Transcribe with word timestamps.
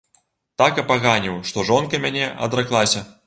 Так 0.61 0.79
апаганіў, 0.83 1.37
што 1.51 1.67
жонка 1.69 2.01
мяне 2.07 2.25
адраклася. 2.49 3.07